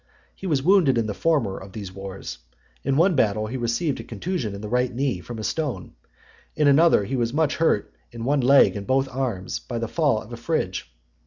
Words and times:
He 0.33 0.47
was 0.47 0.63
wounded 0.63 0.97
in 0.97 1.05
the 1.05 1.13
former 1.13 1.59
of 1.59 1.73
these 1.73 1.91
wars; 1.91 2.39
in 2.83 2.97
one 2.97 3.15
battle 3.15 3.45
he 3.45 3.55
received 3.55 3.99
a 3.99 4.03
contusion 4.03 4.55
in 4.55 4.61
the 4.61 4.67
right 4.67 4.91
knee 4.91 5.19
from 5.19 5.37
a 5.37 5.43
stone 5.43 5.93
and 6.57 6.63
in 6.67 6.67
another, 6.67 7.03
he 7.03 7.15
was 7.15 7.33
much 7.33 7.57
hurt 7.57 7.93
in 8.11 8.21
(84) 8.21 8.25
one 8.25 8.41
leg 8.41 8.75
and 8.75 8.87
both 8.87 9.07
arms, 9.09 9.59
by 9.59 9.77
the 9.77 9.87
fall 9.87 10.19
of 10.19 10.33
a 10.33 10.37
fridge. 10.37 10.91